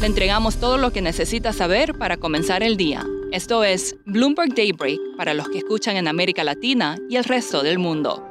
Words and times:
Le 0.00 0.06
entregamos 0.06 0.56
todo 0.56 0.76
lo 0.76 0.92
que 0.92 1.00
necesita 1.00 1.54
saber 1.54 1.94
para 1.94 2.18
comenzar 2.18 2.62
el 2.62 2.76
día. 2.76 3.02
Esto 3.32 3.64
es 3.64 3.96
Bloomberg 4.04 4.54
Daybreak 4.54 5.00
para 5.16 5.32
los 5.32 5.48
que 5.48 5.58
escuchan 5.58 5.96
en 5.96 6.06
América 6.06 6.44
Latina 6.44 6.98
y 7.08 7.16
el 7.16 7.24
resto 7.24 7.62
del 7.62 7.78
mundo. 7.78 8.22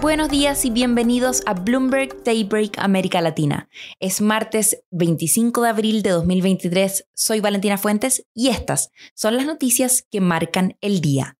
Buenos 0.00 0.28
días 0.28 0.64
y 0.64 0.70
bienvenidos 0.70 1.42
a 1.46 1.54
Bloomberg 1.54 2.22
Daybreak 2.22 2.78
América 2.78 3.20
Latina. 3.20 3.68
Es 3.98 4.20
martes 4.20 4.84
25 4.92 5.62
de 5.62 5.68
abril 5.68 6.02
de 6.02 6.10
2023. 6.10 7.08
Soy 7.12 7.40
Valentina 7.40 7.78
Fuentes 7.78 8.24
y 8.32 8.48
estas 8.48 8.92
son 9.14 9.36
las 9.36 9.46
noticias 9.46 10.06
que 10.08 10.20
marcan 10.20 10.76
el 10.80 11.00
día. 11.00 11.36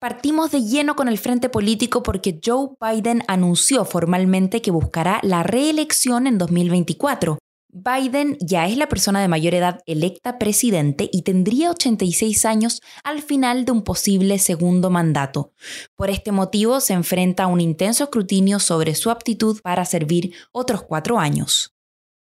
Partimos 0.00 0.50
de 0.50 0.62
lleno 0.62 0.96
con 0.96 1.08
el 1.08 1.18
frente 1.18 1.50
político 1.50 2.02
porque 2.02 2.40
Joe 2.42 2.70
Biden 2.80 3.22
anunció 3.28 3.84
formalmente 3.84 4.62
que 4.62 4.70
buscará 4.70 5.20
la 5.22 5.42
reelección 5.42 6.26
en 6.26 6.38
2024. 6.38 7.36
Biden 7.70 8.38
ya 8.40 8.66
es 8.66 8.78
la 8.78 8.88
persona 8.88 9.20
de 9.20 9.28
mayor 9.28 9.54
edad 9.54 9.82
electa 9.84 10.38
presidente 10.38 11.10
y 11.12 11.20
tendría 11.20 11.70
86 11.70 12.46
años 12.46 12.80
al 13.04 13.20
final 13.20 13.66
de 13.66 13.72
un 13.72 13.84
posible 13.84 14.38
segundo 14.38 14.88
mandato. 14.88 15.52
Por 15.96 16.08
este 16.08 16.32
motivo 16.32 16.80
se 16.80 16.94
enfrenta 16.94 17.42
a 17.42 17.48
un 17.48 17.60
intenso 17.60 18.04
escrutinio 18.04 18.58
sobre 18.58 18.94
su 18.94 19.10
aptitud 19.10 19.60
para 19.60 19.84
servir 19.84 20.32
otros 20.50 20.82
cuatro 20.82 21.18
años. 21.18 21.74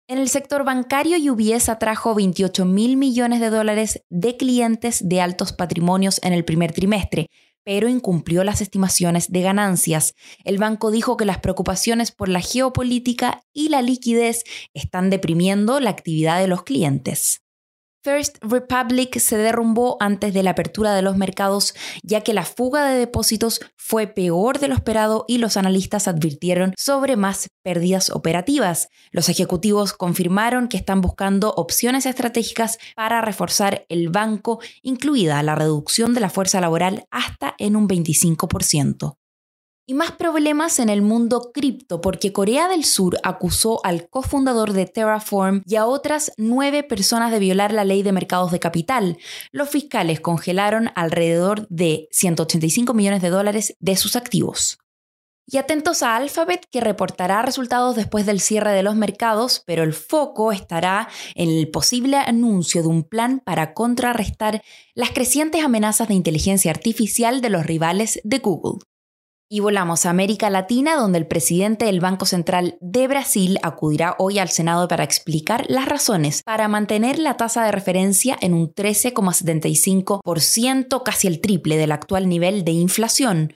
En 0.09 0.17
el 0.17 0.29
sector 0.29 0.63
bancario, 0.63 1.17
UBS 1.31 1.69
atrajo 1.69 2.15
28 2.15 2.65
mil 2.65 2.97
millones 2.97 3.39
de 3.39 3.51
dólares 3.51 4.01
de 4.09 4.35
clientes 4.35 5.07
de 5.07 5.21
altos 5.21 5.53
patrimonios 5.53 6.19
en 6.23 6.33
el 6.33 6.43
primer 6.43 6.71
trimestre, 6.71 7.27
pero 7.67 7.89
incumplió 7.89 8.45
las 8.45 8.61
estimaciones 8.61 9.29
de 9.29 9.41
ganancias. 9.41 10.15
El 10.45 10.57
banco 10.57 10.89
dijo 10.89 11.17
que 11.17 11.25
las 11.25 11.39
preocupaciones 11.39 12.13
por 12.13 12.29
la 12.29 12.39
geopolítica 12.39 13.41
y 13.51 13.67
la 13.67 13.81
liquidez 13.81 14.45
están 14.73 15.09
deprimiendo 15.09 15.81
la 15.81 15.89
actividad 15.89 16.39
de 16.39 16.47
los 16.47 16.63
clientes. 16.63 17.41
First 18.07 18.37
Republic 18.39 19.19
se 19.19 19.35
derrumbó 19.35 19.97
antes 19.99 20.33
de 20.33 20.41
la 20.41 20.51
apertura 20.51 20.93
de 20.93 21.01
los 21.01 21.17
mercados, 21.17 21.75
ya 22.03 22.21
que 22.21 22.33
la 22.33 22.45
fuga 22.45 22.85
de 22.85 22.97
depósitos 22.97 23.59
fue 23.75 24.07
peor 24.07 24.59
de 24.59 24.69
lo 24.69 24.75
esperado 24.75 25.25
y 25.27 25.39
los 25.39 25.57
analistas 25.57 26.07
advirtieron 26.07 26.73
sobre 26.77 27.17
más 27.17 27.49
pérdidas 27.63 28.09
operativas. 28.09 28.87
Los 29.11 29.27
ejecutivos 29.27 29.91
confirmaron 29.91 30.69
que 30.69 30.77
están 30.77 31.01
buscando 31.01 31.53
opciones 31.55 32.05
estratégicas 32.05 32.77
para 32.95 33.19
reforzar 33.19 33.85
el 33.89 34.07
banco, 34.07 34.61
incluida 34.83 35.43
la 35.43 35.55
reducción 35.55 36.13
de 36.13 36.21
la 36.21 36.29
fuerza 36.29 36.61
laboral 36.61 37.07
hasta 37.11 37.55
en 37.57 37.75
un 37.75 37.89
25% 37.89 39.17
y 39.87 39.93
más 39.93 40.11
problemas 40.11 40.79
en 40.79 40.89
el 40.89 41.01
mundo 41.01 41.51
cripto 41.53 42.01
porque 42.01 42.33
Corea 42.33 42.67
del 42.67 42.83
Sur 42.83 43.17
acusó 43.23 43.79
al 43.85 44.09
cofundador 44.09 44.73
de 44.73 44.85
Terraform 44.85 45.63
y 45.65 45.77
a 45.77 45.85
otras 45.85 46.33
nueve 46.37 46.83
personas 46.83 47.31
de 47.31 47.39
violar 47.39 47.73
la 47.73 47.85
ley 47.85 48.03
de 48.03 48.11
mercados 48.11 48.51
de 48.51 48.59
capital. 48.59 49.17
Los 49.51 49.69
fiscales 49.69 50.19
congelaron 50.19 50.89
alrededor 50.95 51.67
de 51.69 52.09
185 52.11 52.93
millones 52.93 53.21
de 53.21 53.29
dólares 53.29 53.75
de 53.79 53.95
sus 53.95 54.17
activos. 54.17 54.77
Y 55.49 55.55
atentos 55.55 56.03
a 56.03 56.17
Alphabet 56.17 56.65
que 56.69 56.81
reportará 56.81 57.41
resultados 57.41 57.95
después 57.95 58.25
del 58.25 58.41
cierre 58.41 58.73
de 58.73 58.83
los 58.83 58.97
mercados, 58.97 59.63
pero 59.65 59.83
el 59.83 59.93
foco 59.93 60.51
estará 60.51 61.07
en 61.35 61.47
el 61.47 61.71
posible 61.71 62.17
anuncio 62.17 62.81
de 62.81 62.89
un 62.89 63.03
plan 63.03 63.39
para 63.39 63.73
contrarrestar 63.73 64.61
las 64.93 65.11
crecientes 65.11 65.63
amenazas 65.63 66.09
de 66.09 66.15
inteligencia 66.15 66.71
artificial 66.71 67.39
de 67.39 67.49
los 67.49 67.65
rivales 67.65 68.19
de 68.25 68.39
Google. 68.39 68.79
Y 69.49 69.61
volamos 69.61 70.05
a 70.05 70.09
América 70.09 70.49
Latina, 70.49 70.97
donde 70.97 71.19
el 71.19 71.25
presidente 71.25 71.85
del 71.85 72.01
Banco 72.01 72.25
Central 72.25 72.77
de 72.81 73.07
Brasil 73.07 73.59
acudirá 73.63 74.17
hoy 74.19 74.39
al 74.39 74.49
Senado 74.49 74.89
para 74.89 75.05
explicar 75.05 75.63
las 75.69 75.87
razones 75.87 76.43
para 76.43 76.67
mantener 76.67 77.17
la 77.17 77.37
tasa 77.37 77.63
de 77.63 77.71
referencia 77.71 78.37
en 78.41 78.53
un 78.53 78.73
13,75%, 78.73 81.01
casi 81.01 81.27
el 81.27 81.39
triple 81.39 81.77
del 81.77 81.93
actual 81.93 82.27
nivel 82.27 82.65
de 82.65 82.73
inflación, 82.73 83.53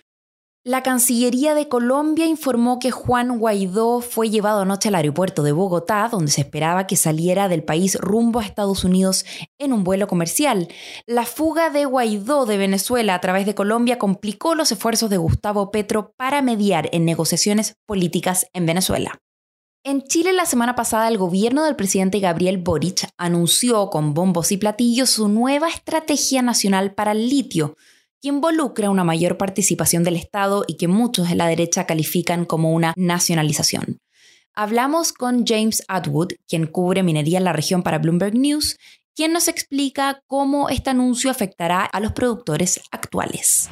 la 0.64 0.84
Cancillería 0.84 1.56
de 1.56 1.68
Colombia 1.68 2.28
informó 2.28 2.78
que 2.78 2.92
Juan 2.92 3.40
Guaidó 3.40 4.00
fue 4.00 4.30
llevado 4.30 4.62
anoche 4.62 4.90
al 4.90 4.96
aeropuerto 4.96 5.42
de 5.42 5.54
Bogotá, 5.54 6.08
donde 6.12 6.32
se 6.32 6.42
esperaba 6.42 6.86
que 6.86 6.98
saliera 6.98 7.48
del 7.48 7.64
país 7.64 7.96
rumbo 7.96 8.40
a 8.40 8.46
Estados 8.46 8.84
Unidos 8.84 9.26
en 9.58 9.74
un 9.74 9.84
vuelo 9.84 10.08
comercial. 10.08 10.68
La 11.08 11.26
fuga 11.26 11.72
de 11.72 11.86
Guaidó 11.86 12.46
de 12.46 12.58
Venezuela 12.58 13.16
a 13.16 13.22
través 13.22 13.48
de 13.48 13.56
Colombia 13.56 13.98
complicó 13.98 14.54
los 14.54 14.72
esfuerzos 14.72 15.10
de 15.10 15.18
Gustavo 15.18 15.72
Petro 15.72 16.14
para 16.16 16.44
mediar 16.44 16.90
en 16.92 17.06
negociaciones 17.06 17.74
políticas 17.88 18.46
en 18.54 18.68
Venezuela. 18.68 19.20
En 19.84 20.04
Chile 20.04 20.32
la 20.32 20.46
semana 20.46 20.76
pasada 20.76 21.08
el 21.08 21.18
gobierno 21.18 21.64
del 21.64 21.76
presidente 21.76 22.20
Gabriel 22.20 22.60
Boric 22.60 23.10
anunció 23.18 23.90
con 23.90 24.14
bombos 24.14 24.52
y 24.52 24.58
platillos 24.58 25.10
su 25.10 25.28
nueva 25.28 25.70
estrategia 25.70 26.44
nacional 26.44 26.94
para 26.94 27.14
el 27.14 27.30
litio 27.30 27.78
que 28.22 28.30
involucra 28.30 28.90
una 28.90 29.04
mayor 29.04 29.38
participación 29.38 30.04
del 30.04 30.16
Estado 30.16 30.64
y 30.68 30.78
que 30.78 30.88
muchos 30.88 31.30
de 31.30 31.36
la 31.36 31.48
derecha 31.48 31.86
califican 31.86 32.46
como 32.46 32.72
una 32.72 32.94
nacionalización. 32.96 34.00
Hablamos 34.54 35.14
con 35.14 35.46
James 35.46 35.84
Atwood, 35.88 36.34
quien 36.48 36.68
cubre 36.68 37.04
minería 37.04 37.38
en 37.38 37.46
la 37.46 37.54
región 37.54 37.84
para 37.84 38.00
Bloomberg 38.00 38.36
News, 38.36 38.78
quien 39.16 39.34
nos 39.34 39.48
explica 39.48 40.22
cómo 40.28 40.70
este 40.70 40.90
anuncio 40.90 41.32
afectará 41.32 41.84
a 41.84 42.00
los 42.00 42.12
productores 42.12 42.82
actuales. 42.92 43.70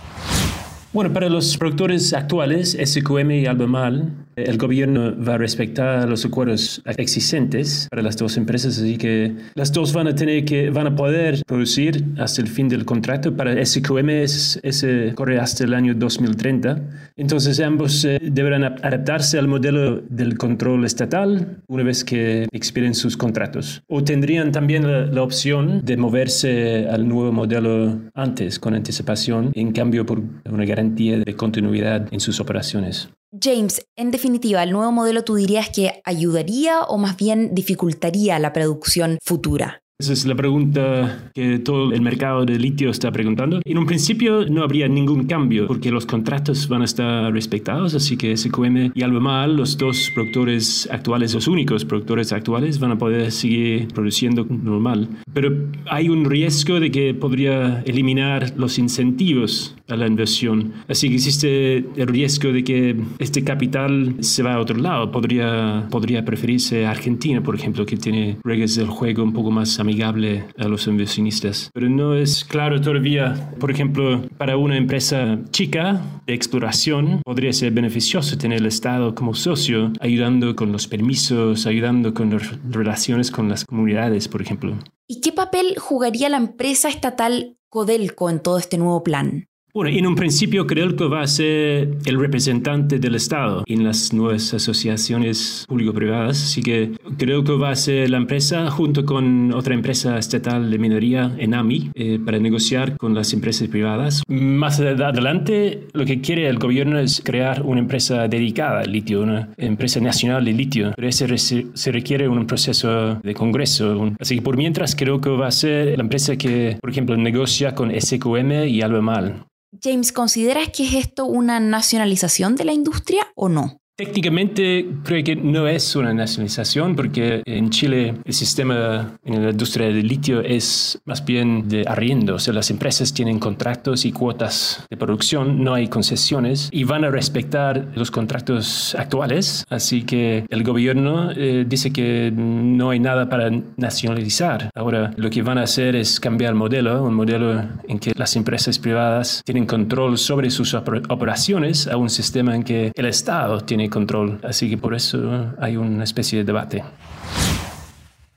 Bueno, 0.92 1.14
para 1.14 1.30
los 1.30 1.56
productores 1.56 2.14
actuales, 2.14 2.76
SQM 2.84 3.30
y 3.32 3.46
Albemarle, 3.46 4.06
el 4.36 4.58
gobierno 4.58 5.14
va 5.24 5.36
a 5.36 5.38
respetar 5.38 6.10
los 6.10 6.26
acuerdos 6.26 6.82
existentes 6.98 7.88
para 7.92 8.02
las 8.02 8.18
dos 8.18 8.38
empresas, 8.38 8.80
así 8.80 8.98
que 8.98 9.36
las 9.54 9.72
dos 9.72 9.94
van 9.94 10.08
a 10.08 10.16
tener 10.16 10.46
que, 10.46 10.72
van 10.72 10.88
a 10.88 10.96
poder 10.96 11.44
producir 11.46 12.06
hasta 12.18 12.42
el 12.42 12.48
fin 12.48 12.70
del 12.70 12.86
contrato. 12.86 13.36
Para 13.36 13.64
SQM 13.64 14.10
ese 14.10 15.12
corre 15.14 15.40
hasta 15.40 15.64
el 15.64 15.76
año 15.76 15.94
2030. 15.94 16.82
Entonces 17.18 17.60
ambos 17.60 18.04
eh, 18.06 18.20
deberán 18.24 18.64
adaptarse 18.64 19.38
al 19.38 19.48
modelo 19.48 20.02
del 20.10 20.38
control 20.38 20.86
estatal 20.86 21.58
una 21.68 21.84
vez 21.84 22.04
que 22.04 22.48
expiren 22.52 22.96
sus 22.96 23.16
contratos. 23.18 23.84
O 23.88 24.04
tendrían 24.04 24.52
también 24.52 24.90
la, 24.90 25.06
la 25.06 25.22
opción 25.22 25.82
de 25.84 25.98
moverse 25.98 26.88
al 26.90 27.08
nuevo 27.08 27.32
modelo 27.32 28.00
antes, 28.16 28.58
con 28.58 28.74
anticipación, 28.74 29.52
en 29.54 29.72
cambio 29.72 30.06
por 30.06 30.22
una 30.50 30.66
garantía 30.66 30.79
de 30.84 31.36
continuidad 31.36 32.08
en 32.12 32.20
sus 32.20 32.40
operaciones. 32.40 33.10
James, 33.40 33.86
en 33.96 34.12
definitiva, 34.12 34.64
¿el 34.64 34.72
nuevo 34.72 34.92
modelo 34.92 35.24
tú 35.24 35.36
dirías 35.36 35.70
que 35.70 36.02
ayudaría 36.04 36.82
o 36.82 36.98
más 36.98 37.16
bien 37.16 37.54
dificultaría 37.54 38.40
la 38.40 38.54
producción 38.54 39.20
futura? 39.24 39.82
Esa 40.02 40.14
es 40.14 40.26
la 40.26 40.34
pregunta 40.34 41.30
que 41.36 41.60
todo 41.60 41.92
el 41.92 42.02
mercado 42.02 42.46
de 42.46 42.58
litio 42.58 42.90
está 42.90 43.12
preguntando. 43.12 43.60
En 43.66 43.78
un 43.78 43.86
principio 43.86 44.46
no 44.46 44.64
habría 44.64 44.88
ningún 44.88 45.26
cambio 45.26 45.68
porque 45.68 45.92
los 45.92 46.06
contratos 46.06 46.70
van 46.70 46.84
a 46.84 46.86
estar 46.86 47.34
respetados, 47.34 47.94
así 47.96 48.16
que 48.16 48.38
SQM 48.38 48.92
y 48.96 49.02
Albemarle, 49.02 49.58
los 49.58 49.78
dos 49.78 50.10
productores 50.16 50.88
actuales, 50.90 51.34
los 51.34 51.50
únicos 51.50 51.84
productores 51.84 52.32
actuales, 52.32 52.80
van 52.80 52.92
a 52.92 52.98
poder 52.98 53.30
seguir 53.34 53.90
produciendo 53.90 54.46
normal. 54.50 55.10
Pero 55.34 55.68
hay 55.90 56.08
un 56.08 56.24
riesgo 56.24 56.80
de 56.80 56.92
que 56.92 57.14
podría 57.14 57.82
eliminar 57.82 58.54
los 58.56 58.80
incentivos 58.80 59.76
a 59.90 59.98
la 59.98 60.08
inversión. 60.08 60.72
Así 60.88 61.10
que 61.10 61.16
existe 61.16 61.78
el 61.78 62.08
riesgo 62.08 62.54
de 62.54 62.64
que 62.64 62.96
este 63.18 63.44
capital 63.44 64.16
se 64.22 64.44
va 64.44 64.54
a 64.54 64.60
otro 64.60 64.78
lado. 64.78 65.12
Podría, 65.12 65.88
podría 65.92 66.24
preferirse 66.24 66.86
Argentina, 66.86 67.44
por 67.44 67.56
ejemplo, 67.56 67.86
que 67.86 67.98
tiene 67.98 68.38
reglas 68.46 68.76
del 68.76 68.88
juego 68.88 69.24
un 69.24 69.34
poco 69.34 69.52
más 69.52 69.78
amigable 69.90 70.46
a 70.58 70.68
los 70.68 70.86
inversionistas. 70.86 71.72
Pero 71.74 71.90
no 71.90 72.14
es 72.14 72.46
claro 72.46 72.80
todavía, 72.80 73.56
por 73.60 73.72
ejemplo, 73.72 74.22
para 74.38 74.56
una 74.56 74.78
empresa 74.78 75.40
chica 75.50 76.00
de 76.28 76.36
exploración, 76.36 77.22
podría 77.26 77.52
ser 77.54 77.72
beneficioso 77.72 78.38
tener 78.38 78.60
el 78.60 78.68
Estado 78.68 79.16
como 79.16 79.34
socio, 79.34 79.92
ayudando 80.00 80.56
con 80.56 80.72
los 80.72 80.88
permisos, 80.88 81.66
ayudando 81.66 82.14
con 82.14 82.30
las 82.30 82.44
relaciones 82.70 83.32
con 83.32 83.50
las 83.50 83.66
comunidades, 83.66 84.28
por 84.28 84.44
ejemplo. 84.44 84.78
¿Y 85.08 85.22
qué 85.22 85.32
papel 85.32 85.76
jugaría 85.80 86.30
la 86.30 86.38
empresa 86.38 86.88
estatal 86.88 87.58
Codelco 87.70 88.30
en 88.30 88.40
todo 88.40 88.60
este 88.60 88.78
nuevo 88.78 89.04
plan? 89.04 89.49
Bueno, 89.72 89.96
en 89.96 90.08
un 90.08 90.16
principio 90.16 90.66
creo 90.66 90.96
que 90.96 91.06
va 91.06 91.22
a 91.22 91.28
ser 91.28 91.98
el 92.06 92.20
representante 92.20 92.98
del 92.98 93.14
Estado 93.14 93.64
en 93.68 93.84
las 93.84 94.12
nuevas 94.14 94.52
asociaciones 94.52 95.64
público-privadas, 95.68 96.44
así 96.44 96.64
que 96.64 96.94
creo 97.20 97.44
que 97.44 97.52
va 97.52 97.70
a 97.70 97.76
ser 97.76 98.10
la 98.10 98.18
empresa 98.18 98.72
junto 98.72 99.06
con 99.06 99.54
otra 99.54 99.76
empresa 99.76 100.18
estatal 100.18 100.72
de 100.72 100.80
minería, 100.80 101.36
ENAMI, 101.38 101.92
eh, 101.94 102.18
para 102.18 102.40
negociar 102.40 102.98
con 102.98 103.14
las 103.14 103.32
empresas 103.32 103.68
privadas. 103.68 104.24
Más 104.28 104.80
adelante, 104.80 105.88
lo 105.94 106.04
que 106.04 106.20
quiere 106.20 106.50
el 106.50 106.58
gobierno 106.58 106.98
es 106.98 107.22
crear 107.24 107.62
una 107.62 107.80
empresa 107.80 108.28
dedicada 108.28 108.80
al 108.80 108.92
litio, 108.92 109.22
una 109.22 109.50
empresa 109.56 110.00
nacional 110.00 110.46
de 110.46 110.54
litio, 110.54 110.94
pero 110.96 111.08
ese 111.08 111.28
se 111.38 111.92
requiere 111.92 112.28
un 112.28 112.48
proceso 112.48 113.20
de 113.22 113.34
congreso. 113.36 114.14
Así 114.20 114.38
que 114.38 114.42
por 114.42 114.58
mientras 114.58 114.96
creo 114.96 115.22
que 115.22 115.30
va 115.30 115.46
a 115.46 115.52
ser 115.52 115.96
la 115.96 116.04
empresa 116.04 116.36
que, 116.38 116.80
por 116.82 116.90
ejemplo, 116.90 117.16
negocia 117.18 117.76
con 117.76 117.92
SQM 117.92 118.68
y 118.68 118.82
Albemarle. 118.82 119.36
James, 119.82 120.12
¿consideras 120.12 120.70
que 120.70 120.86
es 120.86 120.94
esto 120.94 121.26
una 121.26 121.60
nacionalización 121.60 122.56
de 122.56 122.66
la 122.66 122.74
industria 122.74 123.28
o 123.36 123.50
no? 123.50 123.79
Técnicamente 124.00 124.88
creo 125.04 125.22
que 125.26 125.36
no 125.36 125.68
es 125.68 125.94
una 125.98 126.14
nacionalización 126.14 126.96
porque 126.96 127.42
en 127.46 127.70
Chile 127.70 128.14
el 128.24 128.34
sistema 128.34 129.18
en 129.26 129.44
la 129.44 129.50
industria 129.50 129.88
del 129.88 130.08
litio 130.08 130.40
es 130.40 131.02
más 131.04 131.26
bien 131.26 131.68
de 131.68 131.84
arriendo, 131.86 132.36
o 132.36 132.40
sea, 132.40 132.54
las 132.54 132.72
empresas 132.72 133.14
tienen 133.14 133.40
contratos 133.40 134.06
y 134.06 134.14
cuotas 134.14 134.86
de 134.90 134.96
producción, 134.96 135.66
no 135.66 135.74
hay 135.74 135.90
concesiones 135.90 136.70
y 136.72 136.86
van 136.86 137.04
a 137.04 137.10
respetar 137.10 137.90
los 137.94 138.10
contratos 138.10 138.96
actuales, 138.96 139.66
así 139.70 140.04
que 140.04 140.46
el 140.48 140.64
gobierno 140.64 141.32
eh, 141.36 141.66
dice 141.68 141.92
que 141.92 142.32
no 142.34 142.92
hay 142.92 143.02
nada 143.02 143.28
para 143.28 143.52
nacionalizar. 143.76 144.70
Ahora 144.76 145.12
lo 145.18 145.30
que 145.30 145.42
van 145.42 145.58
a 145.58 145.64
hacer 145.64 145.98
es 145.98 146.22
cambiar 146.22 146.52
el 146.52 146.56
modelo, 146.56 147.04
un 147.04 147.16
modelo 147.16 147.64
en 147.86 148.00
que 148.00 148.14
las 148.16 148.38
empresas 148.38 148.80
privadas 148.80 149.42
tienen 149.44 149.66
control 149.66 150.18
sobre 150.18 150.52
sus 150.52 150.74
operaciones 150.74 151.86
a 151.86 151.98
un 151.98 152.10
sistema 152.10 152.56
en 152.56 152.64
que 152.64 152.94
el 152.96 153.06
Estado 153.06 153.60
control. 153.90 154.40
Así 154.44 154.70
que 154.70 154.78
por 154.78 154.94
eso 154.94 155.54
hay 155.60 155.78
una 155.78 156.04
especie 156.04 156.40
de 156.40 156.46
debate. 156.46 156.84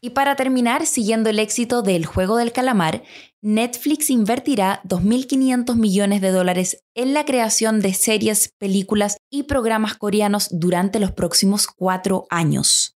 Y 0.05 0.11
para 0.11 0.35
terminar, 0.35 0.85
siguiendo 0.85 1.31
el 1.31 1.39
éxito 1.39 1.83
del 1.83 2.07
juego 2.07 2.37
del 2.37 2.51
calamar, 2.51 3.05
Netflix 3.41 4.11
invertirá 4.11 4.83
2.500 4.85 5.77
millones 5.77 6.21
de 6.21 6.33
dólares 6.33 6.83
en 6.95 7.15
la 7.15 7.25
creación 7.25 7.81
de 7.81 7.95
series, 7.95 8.53
películas 8.59 9.17
y 9.31 9.45
programas 9.45 9.97
coreanos 9.97 10.49
durante 10.51 10.99
los 10.99 11.13
próximos 11.13 11.69
cuatro 11.69 12.27
años. 12.31 12.97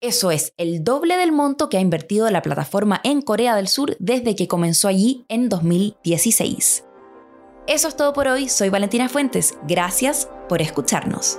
Eso 0.00 0.30
es 0.30 0.52
el 0.58 0.84
doble 0.84 1.16
del 1.16 1.32
monto 1.32 1.70
que 1.70 1.78
ha 1.78 1.80
invertido 1.80 2.30
la 2.30 2.42
plataforma 2.42 3.00
en 3.02 3.22
Corea 3.22 3.56
del 3.56 3.68
Sur 3.68 3.96
desde 3.98 4.36
que 4.36 4.48
comenzó 4.48 4.88
allí 4.88 5.24
en 5.28 5.48
2016. 5.48 6.84
Eso 7.66 7.88
es 7.88 7.96
todo 7.96 8.12
por 8.12 8.28
hoy, 8.28 8.48
soy 8.48 8.68
Valentina 8.68 9.08
Fuentes, 9.08 9.54
gracias 9.66 10.28
por 10.48 10.60
escucharnos. 10.60 11.38